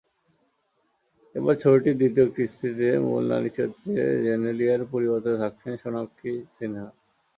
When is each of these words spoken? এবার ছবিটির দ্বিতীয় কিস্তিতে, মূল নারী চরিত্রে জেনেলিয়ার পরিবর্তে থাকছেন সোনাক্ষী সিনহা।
এবার 1.35 1.55
ছবিটির 1.63 1.99
দ্বিতীয় 1.99 2.27
কিস্তিতে, 2.35 2.87
মূল 3.05 3.23
নারী 3.31 3.49
চরিত্রে 3.57 3.93
জেনেলিয়ার 4.25 4.81
পরিবর্তে 4.93 5.31
থাকছেন 5.41 5.73
সোনাক্ষী 5.81 6.33
সিনহা। 6.55 6.87